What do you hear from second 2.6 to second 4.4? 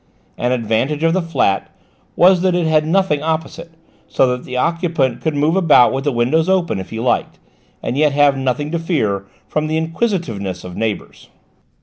had nothing opposite, so